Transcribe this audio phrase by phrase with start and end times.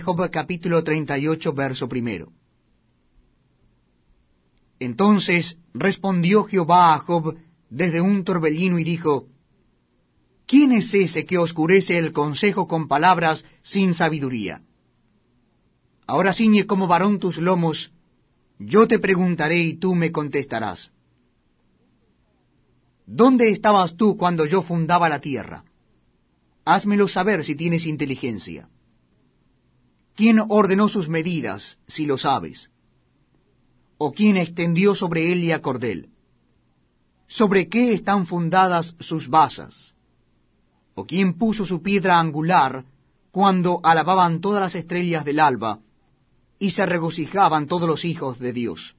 [0.00, 2.32] Job capítulo 38, verso primero.
[4.78, 7.36] Entonces respondió Jehová a Job
[7.70, 9.28] desde un torbellino y dijo,
[10.46, 14.62] ¿Quién es ese que oscurece el consejo con palabras sin sabiduría?
[16.06, 17.92] Ahora ciñe como varón tus lomos,
[18.58, 20.90] yo te preguntaré y tú me contestarás.
[23.06, 25.64] ¿Dónde estabas tú cuando yo fundaba la tierra?
[26.64, 28.68] Házmelo saber si tienes inteligencia.
[30.14, 32.70] ¿Quién ordenó sus medidas, si lo sabes?
[33.98, 36.10] ¿O quién extendió sobre él y a cordel?
[37.26, 39.94] ¿Sobre qué están fundadas sus basas?
[40.94, 42.84] ¿O quién puso su piedra angular
[43.32, 45.80] cuando alababan todas las estrellas del alba
[46.60, 48.96] y se regocijaban todos los hijos de Dios?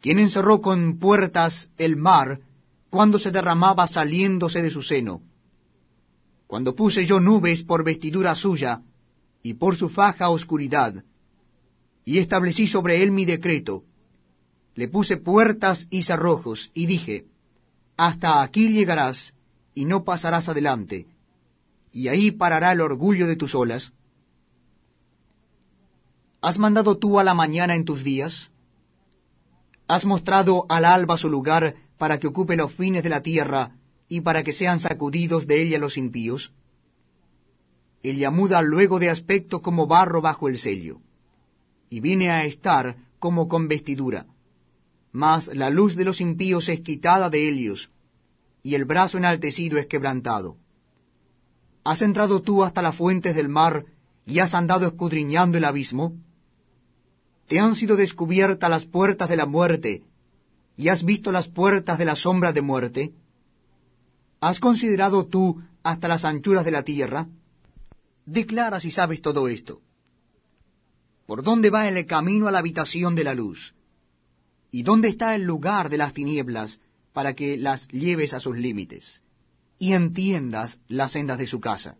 [0.00, 2.40] ¿Quién encerró con puertas el mar
[2.88, 5.20] cuando se derramaba saliéndose de su seno?
[6.46, 8.82] Cuando puse yo nubes por vestidura suya,
[9.46, 11.04] y por su faja oscuridad,
[12.04, 13.84] y establecí sobre él mi decreto.
[14.74, 17.26] Le puse puertas y cerrojos, y dije,
[17.96, 19.34] Hasta aquí llegarás,
[19.72, 21.06] y no pasarás adelante,
[21.92, 23.92] y ahí parará el orgullo de tus olas.
[26.40, 28.50] ¿Has mandado tú a la mañana en tus días?
[29.86, 33.76] ¿Has mostrado al alba su lugar para que ocupe los fines de la tierra
[34.08, 36.52] y para que sean sacudidos de ella los impíos?
[38.10, 40.98] Ella muda luego de aspecto como barro bajo el sello,
[41.90, 44.26] y viene a estar como con vestidura.
[45.12, 47.90] Mas la luz de los impíos es quitada de ellos,
[48.62, 50.56] y el brazo enaltecido es quebrantado.
[51.84, 53.84] ¿Has entrado tú hasta las fuentes del mar,
[54.24, 56.14] y has andado escudriñando el abismo?
[57.48, 60.02] ¿Te han sido descubiertas las puertas de la muerte,
[60.76, 63.12] y has visto las puertas de la sombra de muerte?
[64.40, 67.28] ¿Has considerado tú hasta las anchuras de la tierra?
[68.26, 69.80] Declara si sabes todo esto.
[71.26, 73.74] ¿Por dónde va el camino a la habitación de la luz?
[74.70, 76.80] ¿Y dónde está el lugar de las tinieblas
[77.12, 79.22] para que las lleves a sus límites
[79.78, 81.96] y entiendas las sendas de su casa?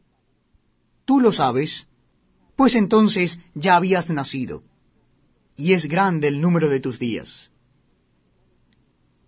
[1.05, 1.87] ¿Tú lo sabes?
[2.57, 4.65] Pues entonces ya habías nacido,
[5.57, 7.51] y es grande el número de tus días.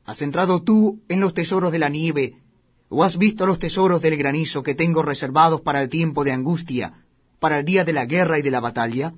[0.04, 2.38] ¿Has entrado tú en los tesoros de la nieve
[2.88, 7.04] ¿O has visto los tesoros del granizo que tengo reservados para el tiempo de angustia,
[7.38, 9.12] para el día de la guerra y de la batalla?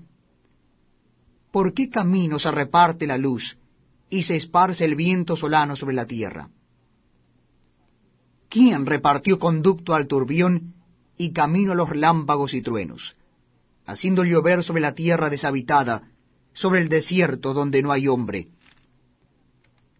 [1.53, 3.59] ¿Por qué camino se reparte la luz
[4.09, 6.48] y se esparce el viento solano sobre la tierra?
[8.48, 10.75] ¿Quién repartió conducto al turbión
[11.16, 13.16] y camino a los relámpagos y truenos,
[13.86, 16.09] haciendo llover sobre la tierra deshabitada,
[16.53, 18.48] sobre el desierto donde no hay hombre?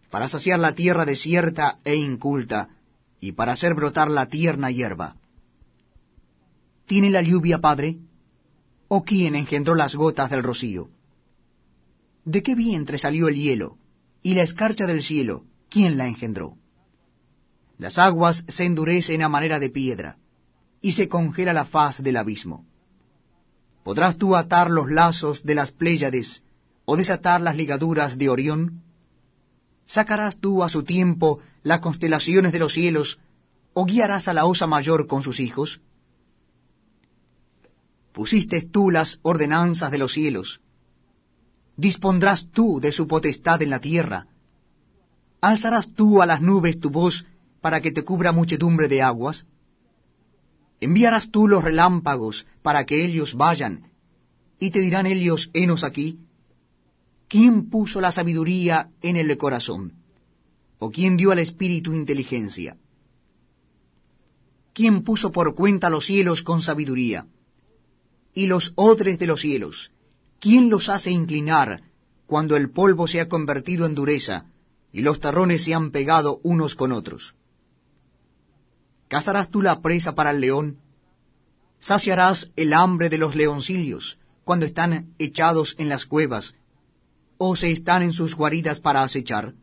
[0.09, 2.69] Para saciar la tierra desierta e inculta,
[3.21, 5.15] y para hacer brotar la tierna hierba.
[6.87, 7.99] ¿Tiene la lluvia padre?
[8.89, 10.89] ¿O quién engendró las gotas del rocío?
[12.25, 13.77] ¿De qué vientre salió el hielo?
[14.23, 15.45] ¿Y la escarcha del cielo?
[15.69, 16.57] ¿Quién la engendró?
[17.77, 20.17] Las aguas se endurecen a manera de piedra,
[20.81, 22.65] y se congela la faz del abismo.
[23.83, 26.43] ¿Podrás tú atar los lazos de las Pléyades,
[26.85, 28.83] o desatar las ligaduras de Orión?
[29.85, 33.19] ¿Sacarás tú a su tiempo las constelaciones de los cielos,
[33.73, 35.81] o guiarás a la osa mayor con sus hijos?
[38.13, 40.59] Pusiste tú las ordenanzas de los cielos,
[41.77, 44.27] dispondrás tú de su potestad en la tierra,
[45.39, 47.25] alzarás tú a las nubes tu voz
[47.61, 49.45] para que te cubra muchedumbre de aguas,
[50.81, 53.91] enviarás tú los relámpagos para que ellos vayan,
[54.59, 56.19] y te dirán ellos, henos aquí,
[57.31, 59.93] ¿Quién puso la sabiduría en el corazón?
[60.79, 62.75] ¿O quién dio al espíritu inteligencia?
[64.73, 67.27] ¿Quién puso por cuenta los cielos con sabiduría?
[68.33, 69.93] Y los odres de los cielos,
[70.41, 71.83] ¿quién los hace inclinar
[72.27, 74.47] cuando el polvo se ha convertido en dureza
[74.91, 77.33] y los terrones se han pegado unos con otros?
[79.07, 80.79] ¿Cazarás tú la presa para el león?
[81.79, 86.55] ¿Saciarás el hambre de los leoncillos cuando están echados en las cuevas
[87.43, 89.55] o se están en sus guaridas para acechar?